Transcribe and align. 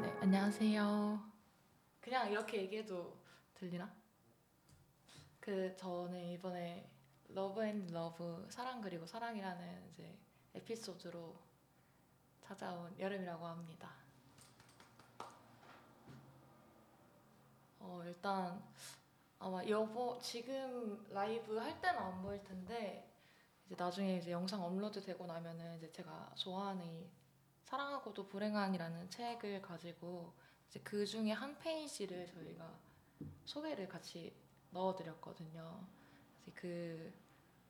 네, 0.00 0.16
안녕하세요. 0.20 1.20
그냥 2.00 2.30
이렇게 2.30 2.58
얘기해도 2.58 3.18
들리나? 3.54 3.92
그 5.40 5.74
저는 5.76 6.28
이번에 6.28 6.88
러브 7.30 7.60
앤 7.64 7.88
러브 7.88 8.46
사랑 8.48 8.80
그리고 8.80 9.04
사랑이라는 9.04 9.88
이제 9.90 10.16
에피소드로 10.54 11.34
찾아온 12.40 12.96
여름이라고 13.00 13.44
합니다. 13.44 13.90
어 17.80 18.00
일단 18.04 18.62
아마 19.40 19.64
여보 19.66 20.20
지금 20.20 21.04
라이브 21.10 21.56
할 21.56 21.80
때는 21.80 21.98
안 21.98 22.22
보일 22.22 22.44
텐데 22.44 23.12
이제 23.66 23.74
나중에 23.76 24.18
이제 24.18 24.30
영상 24.30 24.62
업로드 24.62 25.02
되고 25.02 25.26
나면은 25.26 25.78
이제 25.78 25.90
제가 25.90 26.30
좋아하는 26.36 26.86
이 26.86 27.19
사랑하고도 27.70 28.26
불행한이라는 28.26 29.10
책을 29.10 29.62
가지고 29.62 30.34
이제 30.68 30.80
그 30.80 31.06
중에 31.06 31.30
한 31.30 31.56
페이지를 31.56 32.26
저희가 32.26 32.76
소개를 33.44 33.88
같이 33.88 34.34
넣어드렸거든요. 34.70 35.86
그 36.52 37.12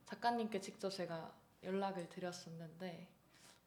작가님께 0.07 0.59
직접 0.63 0.89
제가 0.89 1.35
연락을 1.63 2.09
드렸었는데 2.09 3.09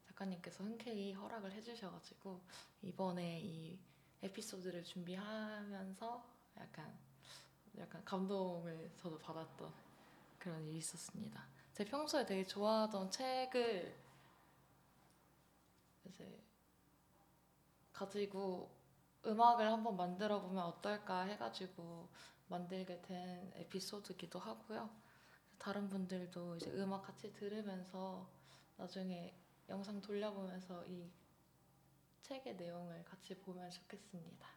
작가님께서 0.07 0.63
흔쾌히 0.63 1.13
허락을 1.13 1.51
해주셔가지고 1.51 2.41
이번에 2.81 3.39
이 3.41 3.77
에피소드를 4.23 4.83
준비하면서 4.83 6.25
약간 6.57 6.97
약간 7.77 8.03
감동을 8.03 8.91
저도 8.97 9.19
받았던 9.19 9.71
그런 10.39 10.65
일이 10.65 10.77
있었습니다. 10.77 11.45
제 11.73 11.85
평소에 11.85 12.25
되게 12.25 12.43
좋아하던 12.43 13.11
책을 13.11 14.02
이제 16.05 16.43
가지고 17.91 18.75
음악을 19.25 19.71
한번 19.71 19.95
만들어 19.95 20.41
보면 20.41 20.63
어떨까 20.65 21.21
해가지고 21.21 22.09
만들게 22.47 23.01
된 23.01 23.51
에피소드기도 23.55 24.39
하고요. 24.39 24.89
다른 25.57 25.87
분들도 25.87 26.57
이제 26.57 26.69
음악 26.71 27.03
같이 27.03 27.31
들으면서 27.33 28.29
나중에 28.75 29.33
영상 29.69 30.01
돌려보면서 30.01 30.85
이 30.87 31.09
책의 32.21 32.55
내용을 32.57 33.05
같이 33.05 33.35
보면 33.39 33.69
좋겠습니다. 33.69 34.47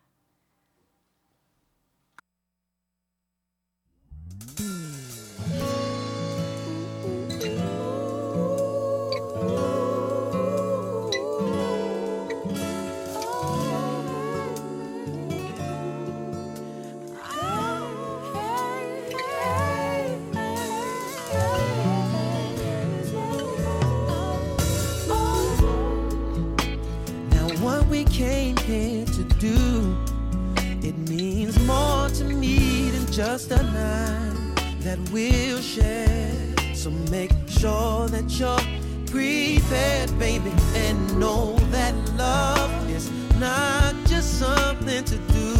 Just 33.17 33.51
a 33.51 33.63
night 33.63 34.57
that 34.81 34.99
we'll 35.11 35.63
share. 35.63 36.31
So 36.75 36.91
make 37.11 37.31
sure 37.49 38.09
that 38.09 38.29
you're 38.39 38.59
prepared, 39.07 40.19
baby, 40.19 40.53
and 40.75 41.19
know 41.19 41.57
that 41.71 41.95
love 42.19 42.91
is 42.91 43.11
not 43.41 43.95
just 44.05 44.39
something 44.39 45.03
to 45.05 45.17
do. 45.17 45.55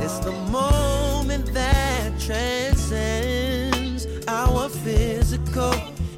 It's 0.00 0.20
the 0.20 0.32
moment 0.50 1.52
that 1.52 2.18
transcends 2.18 4.06
our 4.26 4.70
physical 4.70 5.74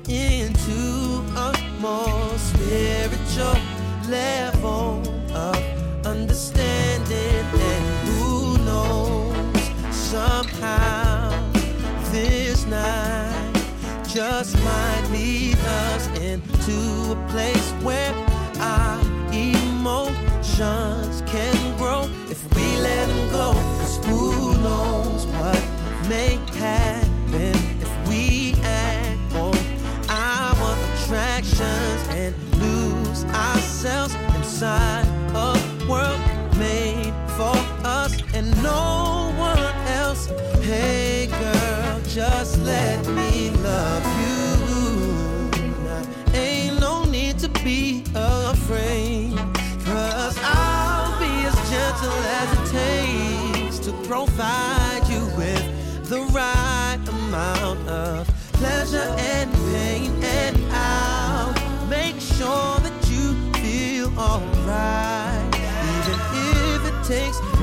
into 0.09 1.25
a 1.35 1.53
more 1.81 2.39
spiritual 2.39 3.59
level 4.09 4.94
somehow 10.15 11.51
this 12.13 12.67
night 12.67 13.53
just 14.07 14.57
might 14.63 15.05
lead 15.11 15.59
us 15.59 16.07
into 16.21 17.11
a 17.11 17.29
place 17.31 17.69
where 17.83 18.15
our 18.61 19.01
emotions 19.33 21.21
can 21.27 21.57
grow 21.77 22.03
if 22.31 22.41
we 22.55 22.77
let 22.79 23.09
them 23.09 23.29
go. 23.33 23.49
'Cause 23.55 23.97
who 24.07 24.55
knows 24.63 25.27
what 25.39 25.61
may 26.09 26.39
happen 26.65 27.55
if 27.85 27.93
we 28.09 28.55
act 28.63 29.35
on 29.35 29.59
our 30.09 30.77
attractions 30.95 32.01
and 32.21 32.33
lose 32.63 33.25
ourselves 33.47 34.15
inside 34.37 35.07
a 35.35 35.59
world 35.89 36.21
made 36.57 37.13
for 37.37 37.57
us 37.85 38.13
and 38.33 38.47
no 38.63 39.24
Hey 40.27 41.27
girl, 41.27 42.01
just 42.09 42.59
let 42.63 43.07
me 43.09 43.51
love 43.51 44.05
you. 44.21 45.51
Ain't 46.33 46.81
no 46.81 47.05
need 47.05 47.39
to 47.41 47.49
be 47.63 48.05
afraid. 48.15 49.37
Cause 49.85 50.39
I'll 50.43 51.19
be 51.19 51.47
as 51.47 51.55
gentle 51.69 52.21
as 52.41 52.49
it 52.59 52.65
takes 52.73 53.79
to 53.81 53.93
provide 54.09 55.03
you 55.09 55.27
with 55.37 56.09
the 56.09 56.21
right 56.33 56.99
amount 57.07 57.87
of 57.87 58.27
pleasure 58.55 59.15
and 59.19 59.53
pain. 59.53 60.11
And 60.25 60.57
I'll 60.73 61.53
make 61.89 62.19
sure 62.19 62.79
that 62.81 63.09
you 63.11 63.35
feel 63.61 64.19
alright. 64.19 65.55
Even 65.85 66.19
if 66.33 66.87
it 66.87 67.05
takes 67.05 67.54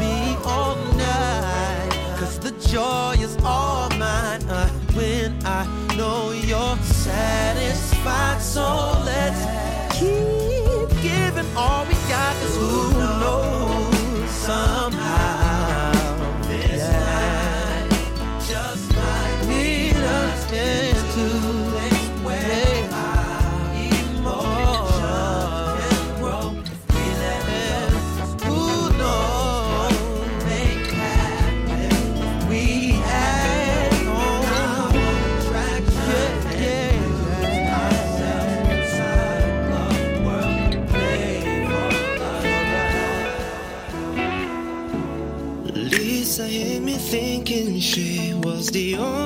the 2.52 2.68
joy 2.68 3.16
is 3.20 3.38
all 3.44 3.90
mine 3.92 4.42
uh, 4.50 4.68
when 4.94 5.38
I 5.46 5.66
know 5.96 6.32
you're 6.32 6.78
satisfied. 6.78 8.42
So 8.42 8.91
the 48.72 48.96
only 48.96 49.21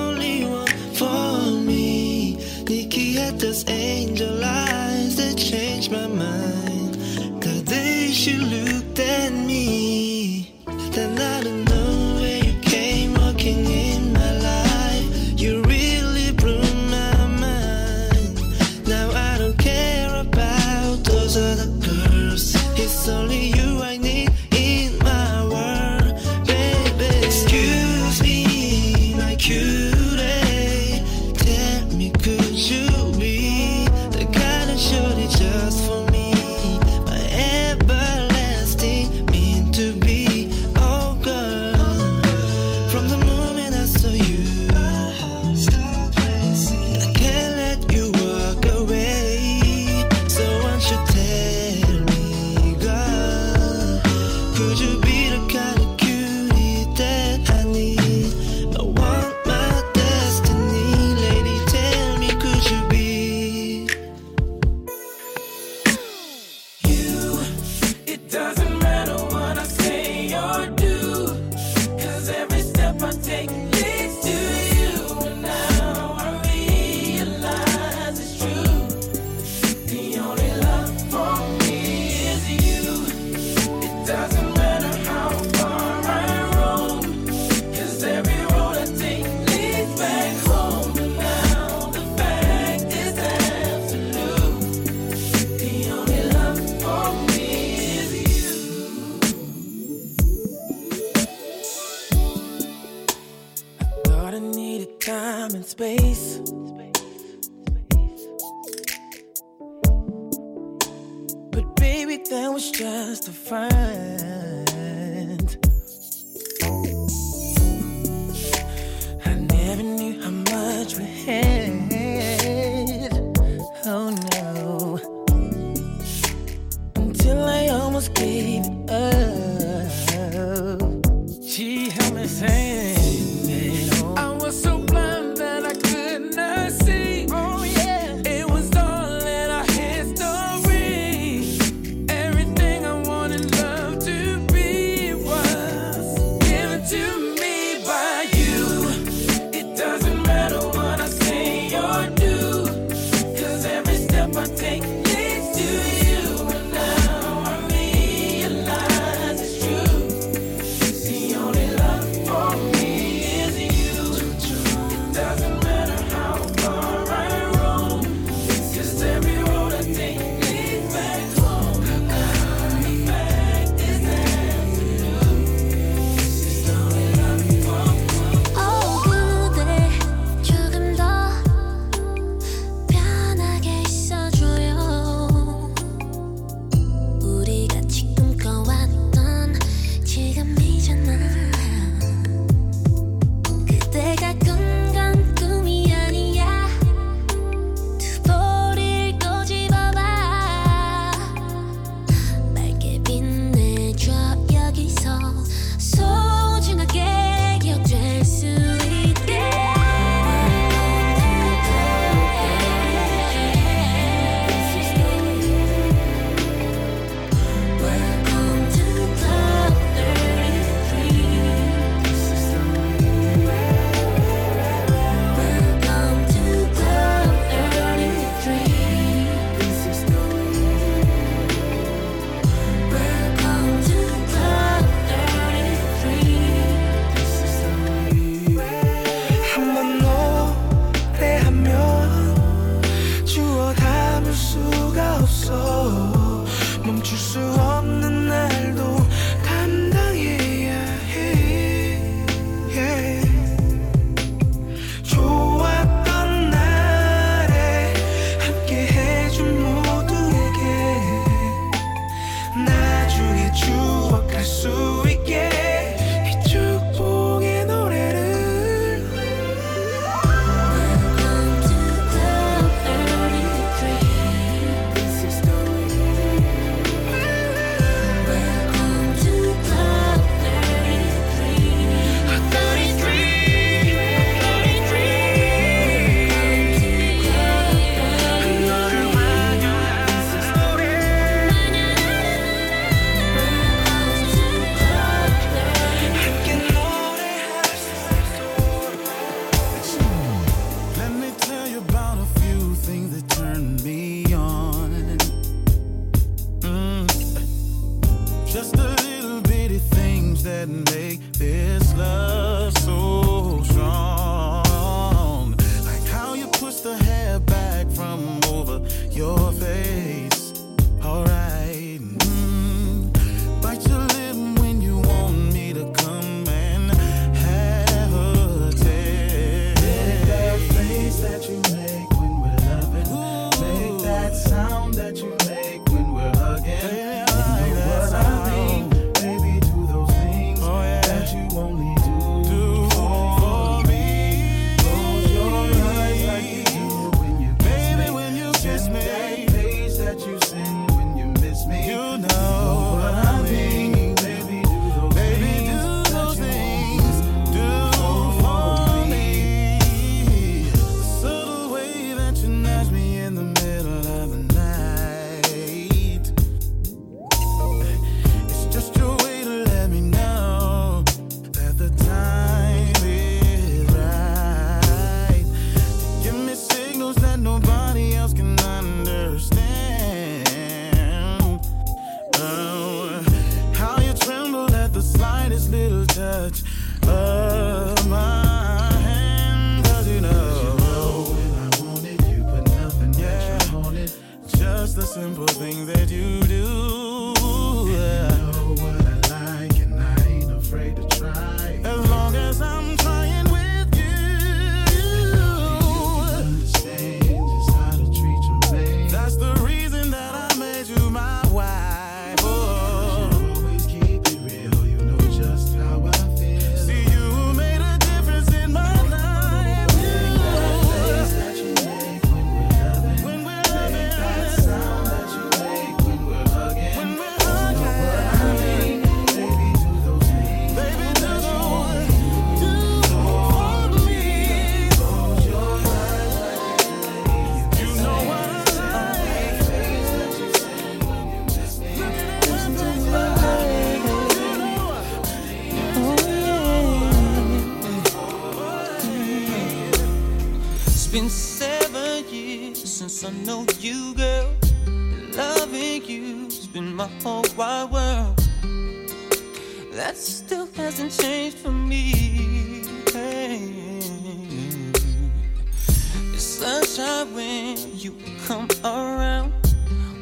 time 466.95 467.33
when 467.33 467.75
you 467.97 468.15
come 468.47 468.69
around. 468.85 469.51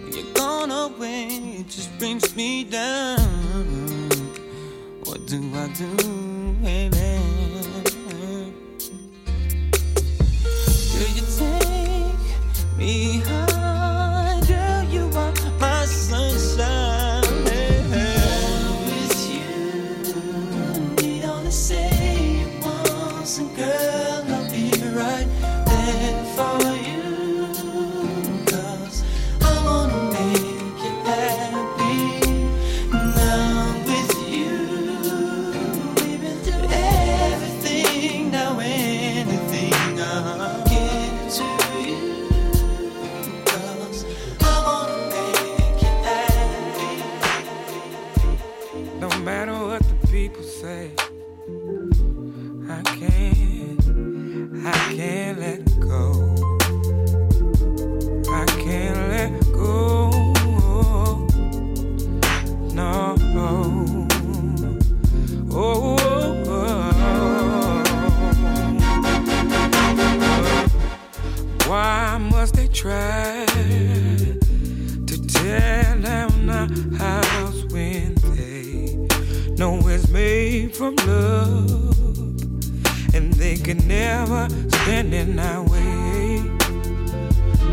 When 0.01 0.12
you're 0.12 0.34
gone 0.34 0.72
away, 0.72 1.27
it 1.60 1.68
just 1.68 1.96
brings 2.00 2.36
me 2.36 2.63
down. 2.63 4.10
What 5.03 5.27
do 5.27 5.38
I 5.53 5.68
do, 5.77 5.96
baby? 6.63 7.20
Do 10.94 11.03
you 11.13 11.25
take 11.38 12.77
me 12.77 13.20
high? 13.20 13.43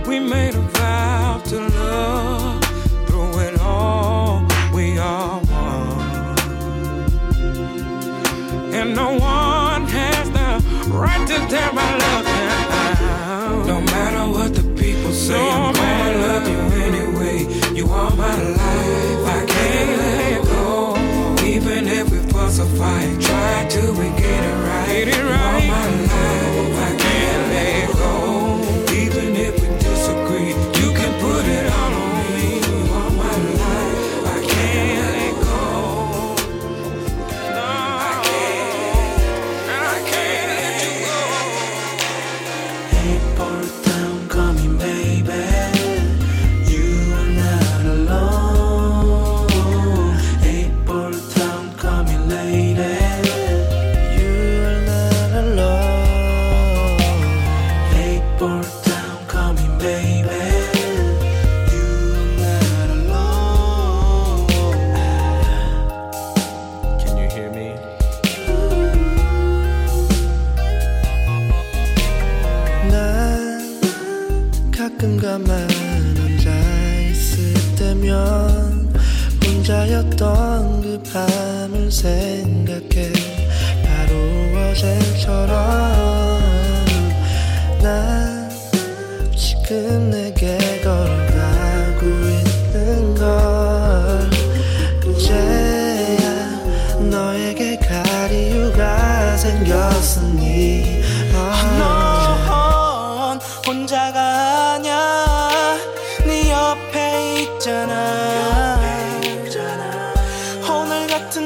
We 0.06 0.20
made 0.20 0.54
a 0.54 0.60
vow 0.60 1.42
to 1.46 1.58
love 1.58 2.64
through 3.06 3.40
it 3.40 3.60
all. 3.60 4.46
We 4.72 4.98
are 4.98 5.40
one, 5.40 6.38
and 8.72 8.94
no 8.94 9.18
one 9.18 9.84
has 9.86 10.30
the 10.30 10.62
right 10.90 11.26
to 11.26 11.38
tear 11.48 11.72
my 11.72 11.96
love 11.98 12.24
down. 12.24 13.66
No 13.66 13.80
matter 13.80 14.30
what 14.30 14.54
the 14.54 14.62
people 14.80 15.12
say, 15.12 15.34
no 15.34 15.40
I'm 15.40 15.74
gonna 15.74 16.18
love 16.26 16.48
you 16.48 16.60
anyway. 16.86 17.48
You 17.74 17.88
are 17.88 18.14
my 18.14 18.36
life. 18.42 19.26
I 19.26 19.44
can't 19.46 19.98
let 19.98 20.44
go, 20.44 20.96
even 21.44 21.88
if 21.88 22.10
we 22.12 22.18
fuss 22.32 22.60
or 22.60 22.66
fight. 22.78 23.20
Try 23.20 23.66
to 23.70 23.90
ignore. 23.90 24.19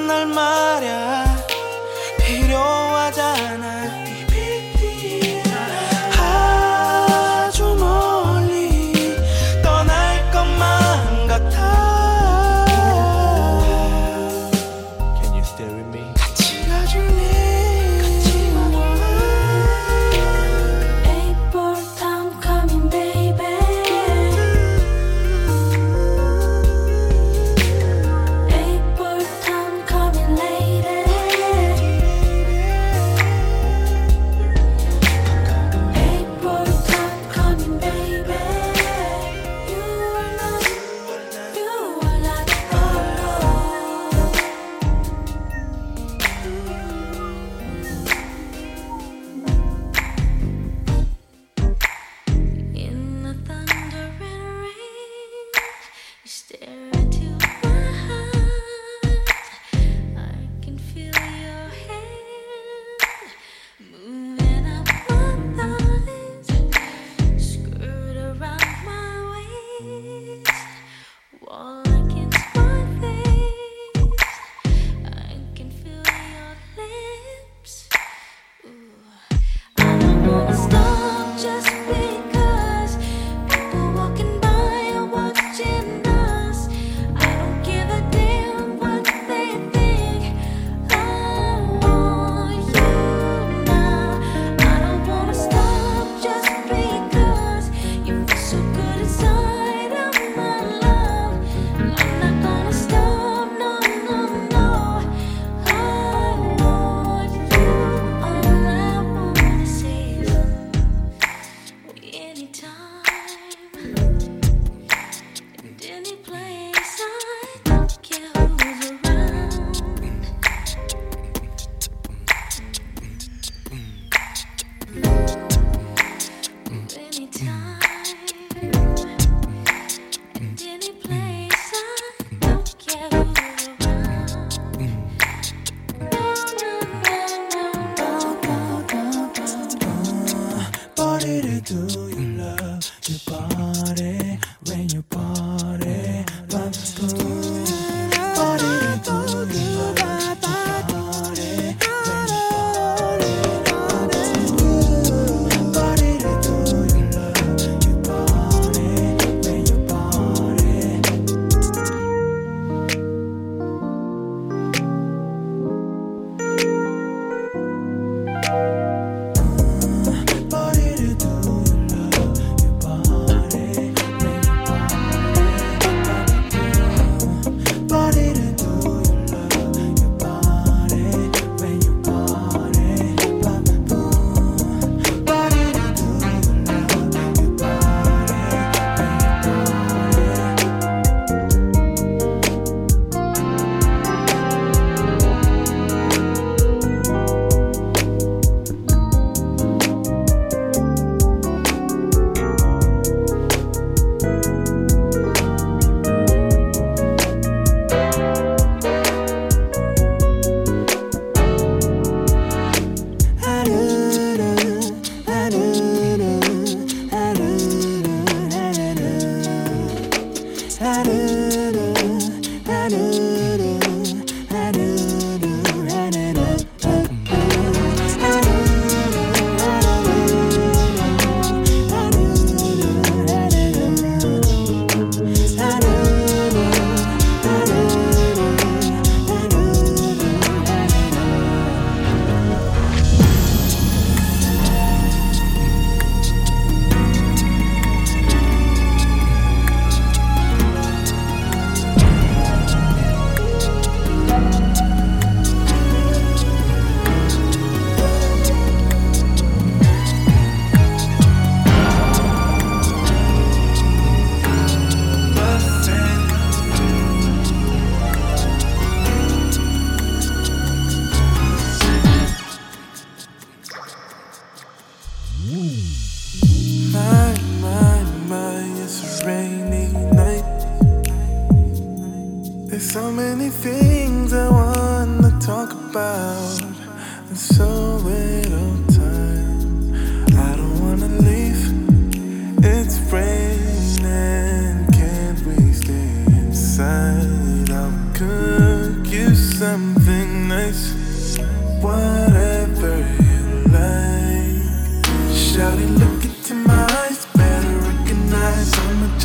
날 0.07 0.27
말야. 0.27 1.34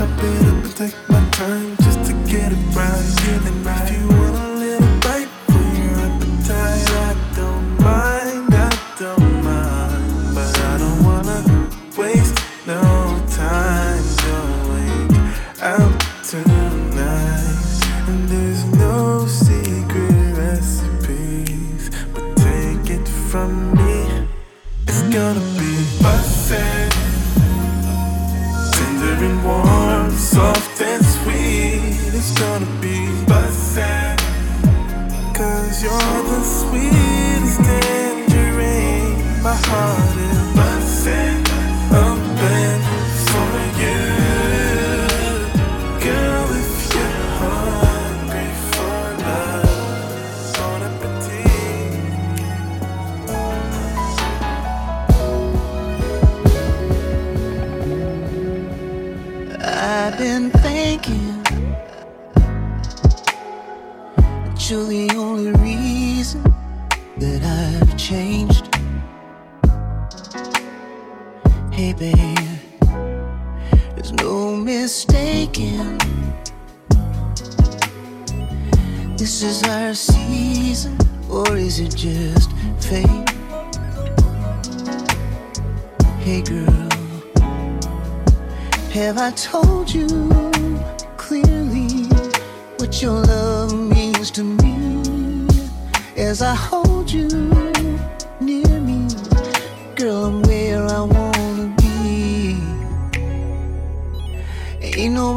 up 0.02 0.29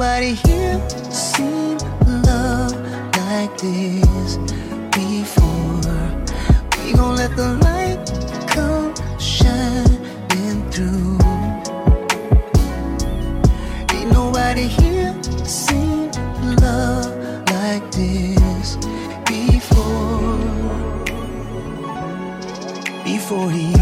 nobody 0.03 0.35
here 0.35 0.81
seen 1.13 1.79
love 2.27 2.75
like 3.19 3.57
this 3.57 4.37
before. 4.91 5.79
We 6.77 6.93
gon' 6.93 7.15
let 7.15 7.37
the 7.37 7.55
light 7.63 8.03
come 8.49 8.93
shining 9.21 10.59
through. 10.73 11.21
Ain't 13.95 14.11
nobody 14.11 14.67
here 14.67 15.15
seen 15.45 16.11
love 16.57 17.07
like 17.53 17.89
this 17.93 18.75
before. 19.25 20.37
Before 23.05 23.49
he 23.53 23.82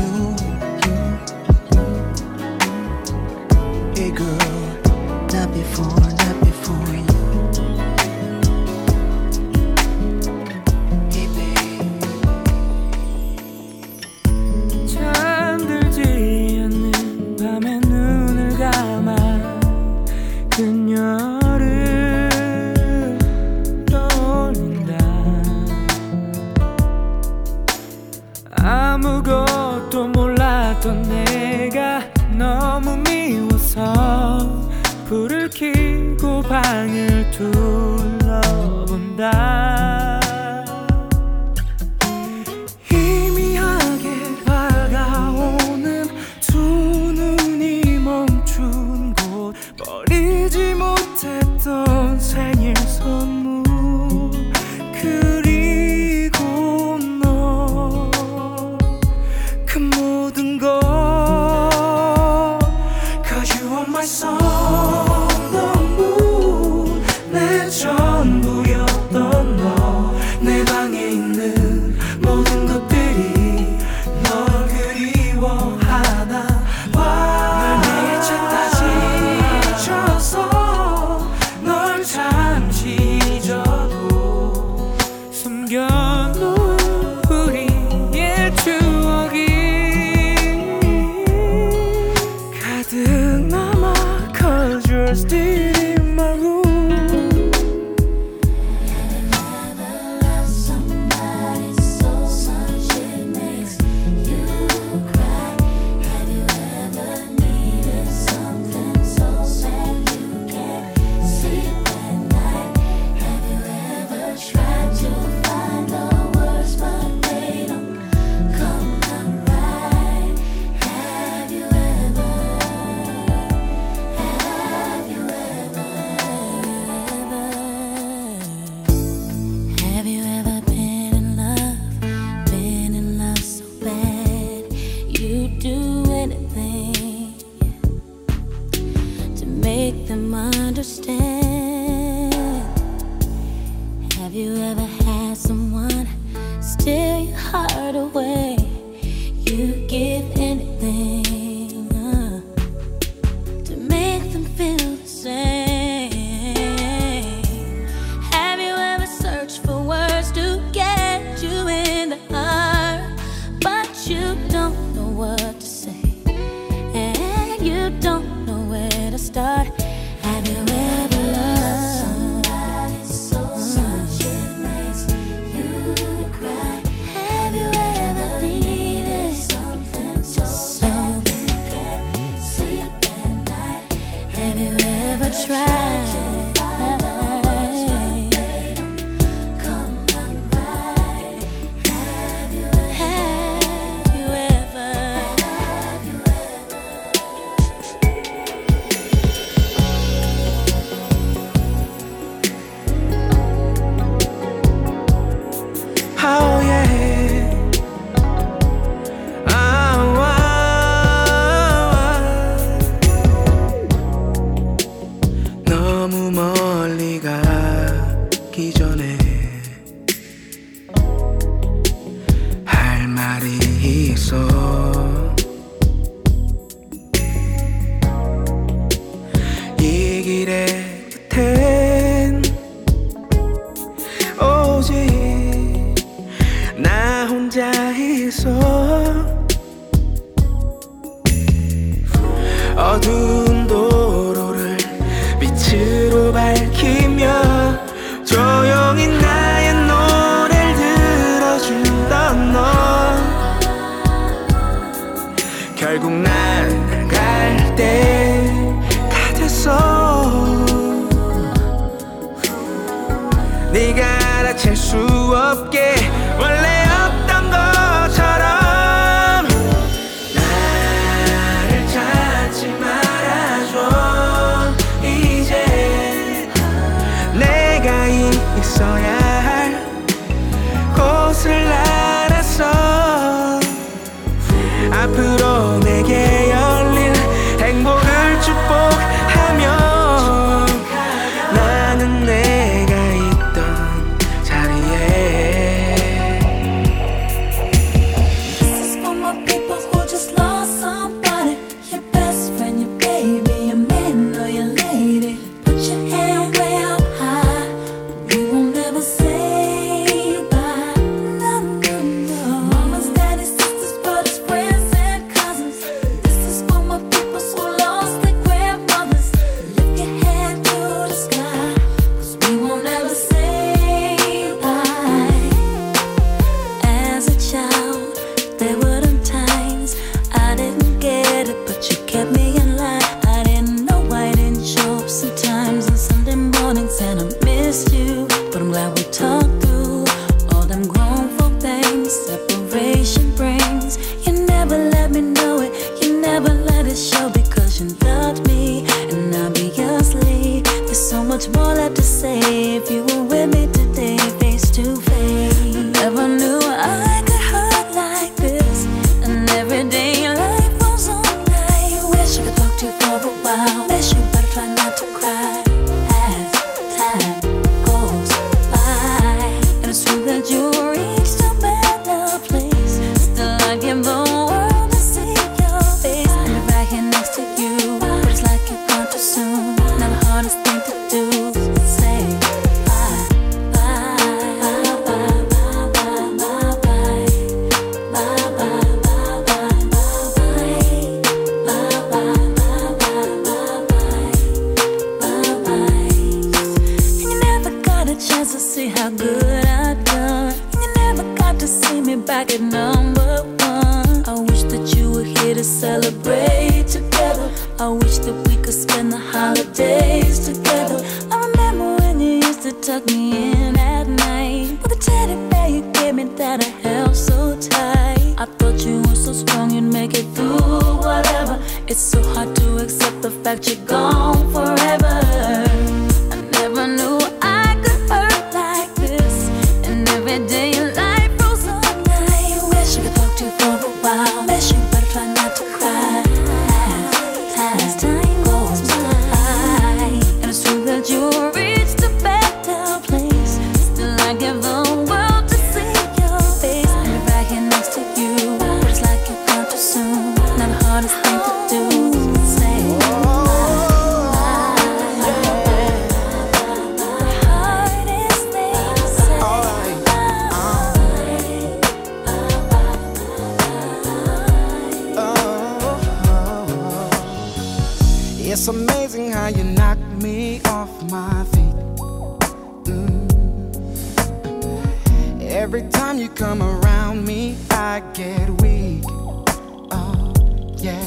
yeah. 480.82 481.02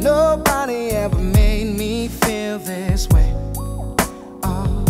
Nobody 0.00 0.90
ever 0.90 1.18
made 1.18 1.76
me 1.76 2.08
feel 2.08 2.58
this 2.58 3.08
way. 3.10 3.32
Oh, 4.42 4.84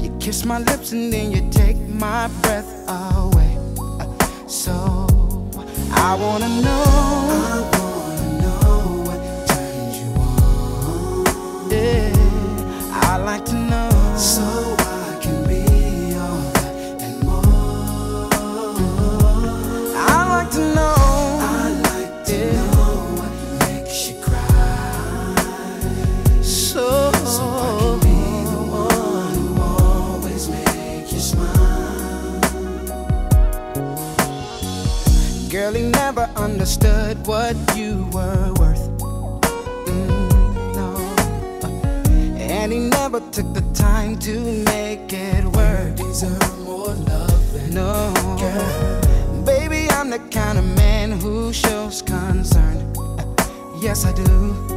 you 0.00 0.16
kiss 0.20 0.44
my 0.44 0.58
lips 0.58 0.92
and 0.92 1.12
then 1.12 1.32
you 1.32 1.48
take 1.50 1.76
my 1.88 2.28
breath 2.42 2.88
away. 2.88 3.58
So 4.46 4.72
I 5.92 6.14
wanna 6.20 6.48
know. 6.62 7.81
understood 36.62 37.26
what 37.26 37.56
you 37.76 38.08
were 38.12 38.54
worth. 38.60 38.88
Mm, 39.88 40.74
no. 40.76 40.94
And 42.38 42.70
he 42.70 42.78
never 42.78 43.18
took 43.32 43.52
the 43.52 43.62
time 43.74 44.16
to 44.20 44.38
make 44.66 45.12
it 45.12 45.44
work. 45.44 45.96
Deserve 45.96 46.60
more 46.60 46.94
love 46.94 47.52
than 47.52 47.74
no. 47.74 48.14
Baby, 49.44 49.88
I'm 49.90 50.08
the 50.10 50.20
kind 50.30 50.56
of 50.56 50.64
man 50.76 51.10
who 51.10 51.52
shows 51.52 52.00
concern. 52.00 52.94
Yes, 53.80 54.04
I 54.04 54.12
do. 54.12 54.71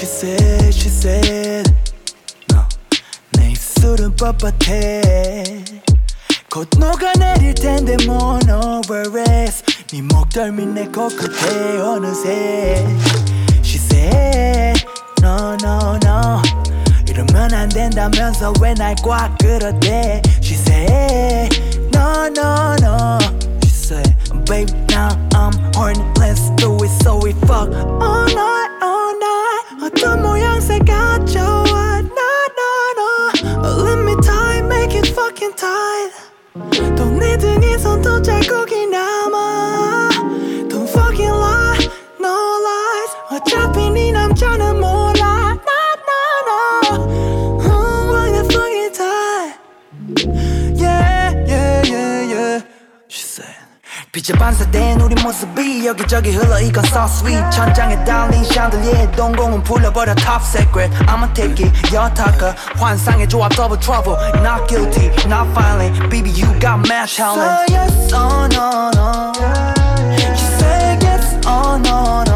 She 0.00 0.06
said, 0.06 0.72
she 0.72 0.88
said 0.88 1.74
no. 2.50 2.64
내 3.32 3.50
입술은 3.50 4.16
뻣뻣해. 4.16 5.82
곧 6.50 6.68
녹아내릴 6.78 7.52
텐데 7.54 7.96
more 8.04 8.40
no 8.46 8.80
worries 8.88 9.62
네 9.92 10.00
목덜미 10.00 10.64
내 10.64 10.86
코끝에 10.86 11.80
어느새. 11.80 12.82
She 13.62 13.76
said 13.76 14.82
no 15.20 15.54
no 15.62 15.98
no. 16.02 16.40
이러면 17.06 17.52
안 17.52 17.68
된다면서 17.68 18.54
왜 18.58 18.72
날 18.72 18.94
꽉 19.02 19.36
끌어대? 19.36 20.22
She 20.40 20.54
said 20.54 21.50
no 21.92 22.26
no 22.28 22.74
no. 22.80 23.18
She 23.62 23.68
said 23.68 24.16
baby 24.46 24.72
now 24.88 25.10
I'm 25.34 25.52
horny 25.74 26.02
let's 26.16 26.48
do 26.56 26.74
it 26.82 26.90
so 27.02 27.20
we 27.22 27.32
fuck 27.44 27.68
all 28.00 28.26
night 28.32 28.69
to 30.00 30.16
moyang 30.16 30.60
sa 30.64 30.80
gacho 30.80 31.44
What? 31.68 32.04
No, 32.08 32.32
no, 32.56 32.70
no 32.96 33.10
Let 33.84 34.00
me 34.00 34.16
tie, 34.24 34.64
make 34.64 34.96
it 34.96 35.12
fucking 35.12 35.52
tight 35.52 36.30
반사된 54.28 55.00
우리 55.00 55.14
모습이 55.22 55.86
여기저기 55.86 56.30
so 56.86 57.04
sweet. 57.04 57.42
천장에 57.50 58.04
달린 58.04 58.44
샹들리에 58.44 59.10
동공은 59.12 59.62
top 60.14 60.42
secret. 60.44 60.92
I'ma 61.08 61.32
take 61.32 61.64
it 61.64 61.72
환상의 62.76 63.28
조합 63.28 63.50
double 63.54 63.80
trouble. 63.80 64.16
Not 64.42 64.68
guilty, 64.68 65.08
not 65.26 65.48
you 66.36 66.46
got 66.60 66.86
mad 66.86 67.08
talent. 67.08 67.68
So 67.68 67.74
yes, 67.74 68.12
oh 68.12 68.46
no 68.52 68.90
no. 68.94 69.32
You 70.12 70.36
say 70.36 70.98
yes, 71.00 71.34
oh 71.46 71.80
no 71.82 72.22
no. 72.24 72.29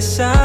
side 0.00 0.43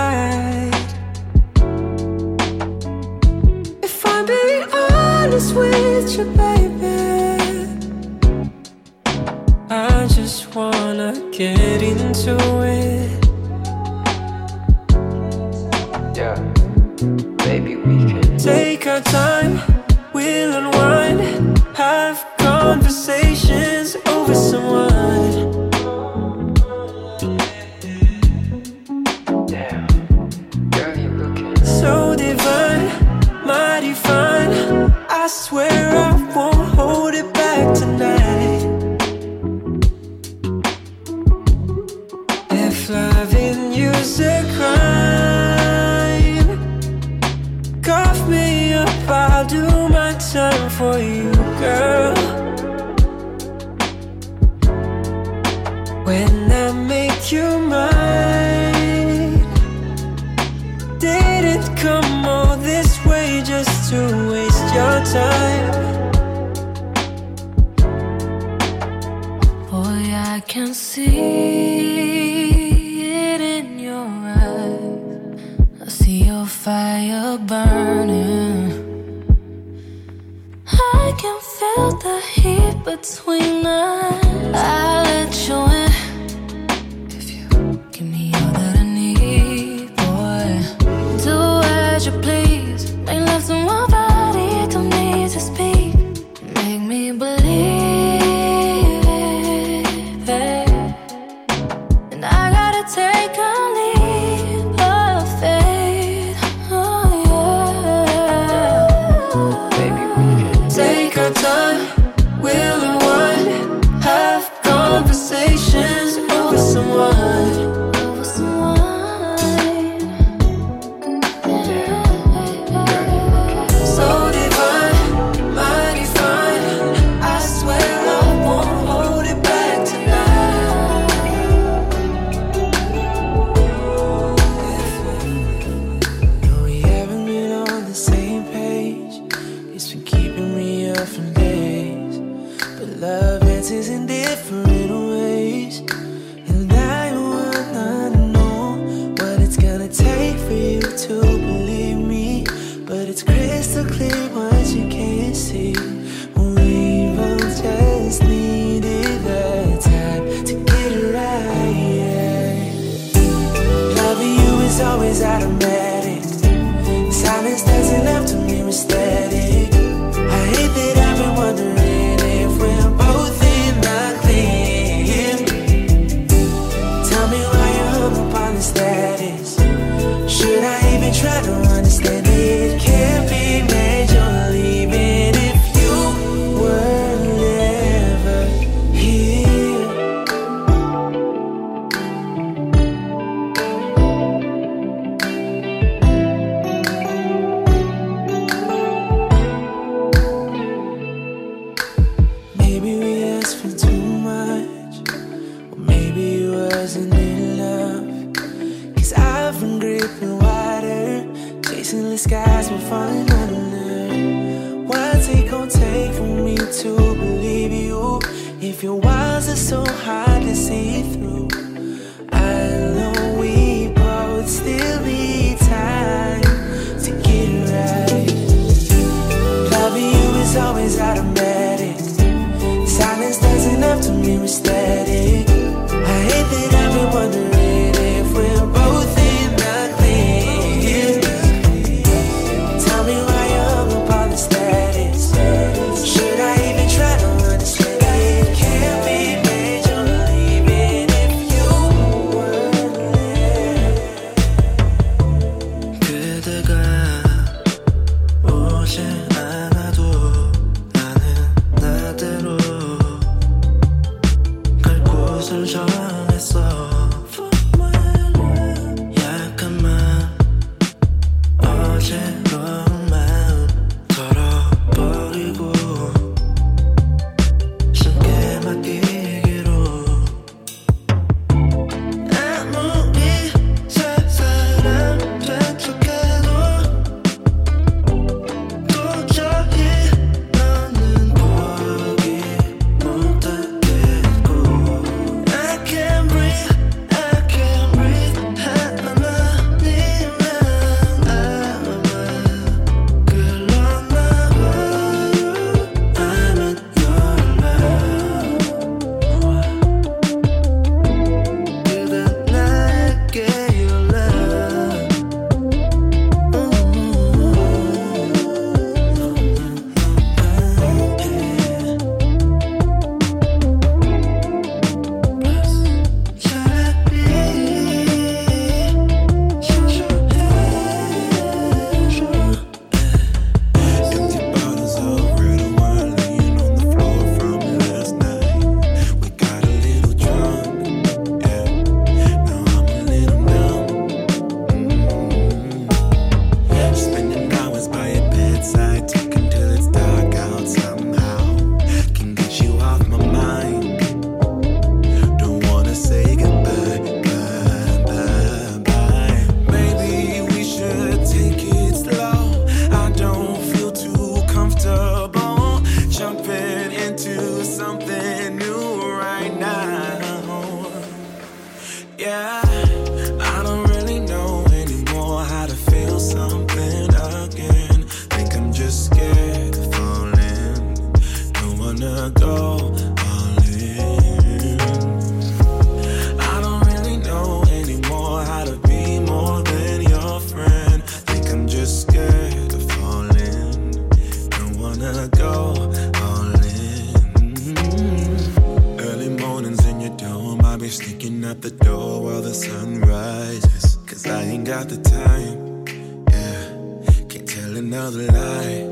I 395.19 395.27
go 395.27 395.51
all 395.51 396.45
in. 396.63 397.13
Mm-hmm. 397.51 398.99
Early 399.01 399.27
mornings 399.27 399.85
in 399.85 399.99
your 399.99 400.15
dome, 400.15 400.63
I 400.63 400.77
be 400.77 400.87
sneaking 400.87 401.43
out 401.43 401.59
the 401.59 401.71
door 401.71 402.23
while 402.23 402.41
the 402.41 402.53
sun 402.53 403.01
rises. 403.01 403.97
Cause 404.07 404.25
I 404.27 404.43
ain't 404.43 404.65
got 404.65 404.87
the 404.87 404.95
time, 404.95 405.85
yeah. 406.31 407.25
Can't 407.27 407.49
tell 407.49 407.75
another 407.75 408.27
lie. 408.31 408.85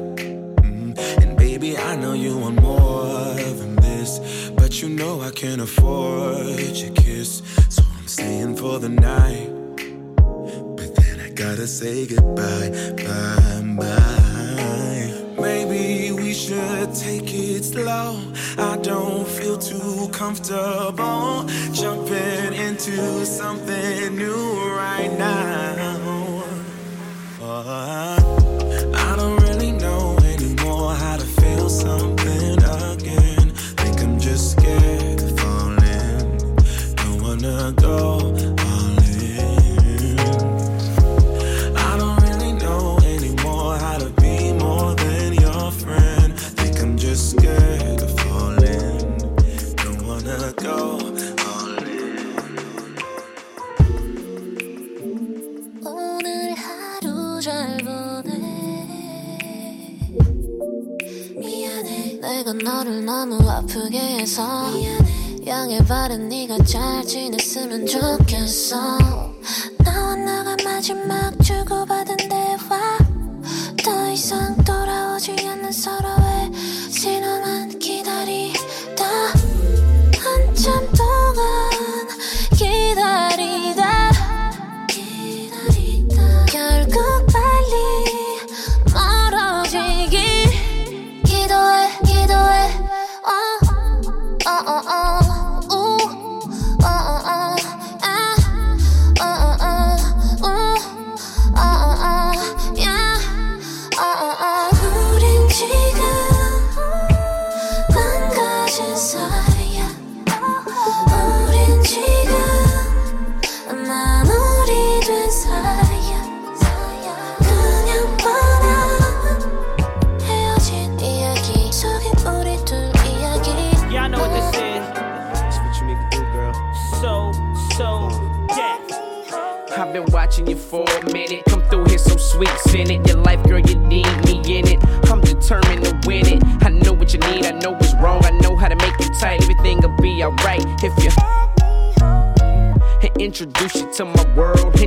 Mm. 0.67 0.97
And 1.21 1.37
baby, 1.37 1.77
I 1.77 1.95
know 1.95 2.11
you 2.11 2.37
want 2.37 2.61
more 2.61 3.33
than 3.59 3.77
this, 3.77 4.49
but 4.49 4.81
you 4.81 4.89
know 4.89 5.21
I 5.21 5.31
can't 5.31 5.61
afford 5.61 6.59
you. 6.59 6.91
Can't 6.91 7.06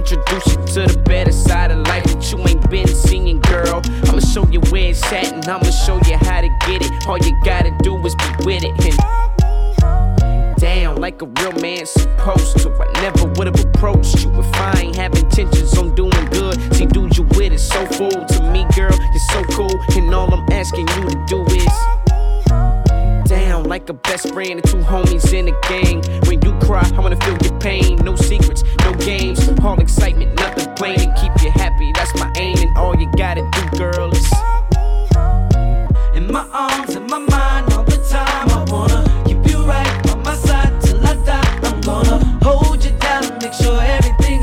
Introduce 0.01 0.47
you 0.47 0.55
to 0.55 0.95
the 0.95 1.03
better 1.05 1.31
side 1.31 1.71
of 1.71 1.87
life 1.87 2.05
that 2.05 2.33
you 2.33 2.39
ain't 2.49 2.71
been 2.71 2.89
seeing, 2.89 3.39
girl. 3.41 3.83
I'ma 4.09 4.21
show 4.21 4.47
you 4.49 4.61
where 4.73 4.89
it's 4.89 5.03
at 5.13 5.31
and 5.31 5.45
I'ma 5.45 5.71
show 5.71 6.01
you 6.09 6.17
how 6.17 6.41
to 6.41 6.49
get 6.65 6.81
it. 6.81 7.07
All 7.07 7.19
you 7.19 7.39
gotta 7.45 7.71
do 7.83 7.99
is 8.07 8.15
be 8.15 8.25
with 8.47 8.65
it 8.65 8.73
and 8.81 8.97
down 10.57 10.97
like 10.97 11.21
a 11.21 11.27
real 11.27 11.53
man 11.61 11.85
supposed 11.85 12.57
to. 12.61 12.73
I 12.73 13.03
never 13.03 13.27
would've 13.37 13.61
approached 13.61 14.25
you 14.25 14.33
if 14.41 14.55
I 14.55 14.81
ain't 14.81 14.97
have 14.97 15.13
intentions 15.17 15.77
on 15.77 15.95
doing 15.95 16.25
good. 16.31 16.57
See, 16.75 16.87
dude, 16.87 17.19
you 17.19 17.25
with 17.37 17.53
it 17.53 17.61
so 17.61 17.85
full 17.85 18.09
to 18.09 18.43
me, 18.51 18.65
girl. 18.75 18.97
You're 18.97 19.29
so 19.33 19.45
cool, 19.53 19.79
and 19.99 20.15
all 20.15 20.33
I'm 20.33 20.51
asking 20.51 20.89
you 20.89 21.11
to 21.11 21.25
do 21.29 21.45
is 21.45 23.29
down 23.29 23.65
like 23.65 23.91
a 23.91 23.93
best 23.93 24.33
friend 24.33 24.53
and 24.53 24.65
two 24.65 24.79
homies 24.79 25.10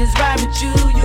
is 0.08 0.14
right 0.20 0.39
with 0.41 0.62
you. 0.62 0.97